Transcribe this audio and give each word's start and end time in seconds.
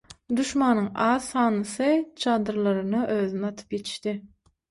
Duşmanyň 0.37 0.87
az 1.07 1.25
sanlysy 1.33 1.99
çadyrlaryna 2.23 3.01
özüni 3.19 3.47
atyp 3.53 3.79
ýetişdi. 3.79 4.15